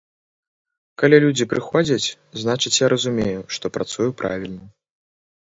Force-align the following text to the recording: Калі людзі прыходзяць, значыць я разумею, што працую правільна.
Калі 1.01 1.19
людзі 1.25 1.45
прыходзяць, 1.51 2.13
значыць 2.45 2.73
я 2.79 2.87
разумею, 2.97 3.39
што 3.57 3.65
працую 3.77 4.09
правільна. 4.23 4.63